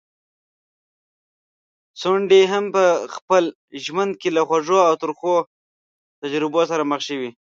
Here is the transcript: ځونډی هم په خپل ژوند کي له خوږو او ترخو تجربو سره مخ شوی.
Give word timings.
ځونډی 1.99 2.43
هم 2.51 2.65
په 2.75 2.83
خپل 3.15 3.43
ژوند 3.85 4.11
کي 4.21 4.29
له 4.35 4.41
خوږو 4.47 4.79
او 4.87 4.93
ترخو 5.01 5.35
تجربو 6.21 6.61
سره 6.71 6.83
مخ 6.91 7.01
شوی. 7.07 7.29